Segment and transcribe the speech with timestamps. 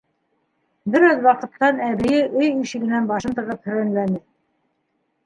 [0.93, 4.23] Бер аҙ ваҡыттан әбейе өй ишегенән башын тығып һөрәнләне: